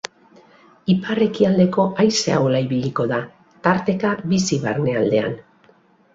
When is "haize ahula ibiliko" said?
2.05-3.07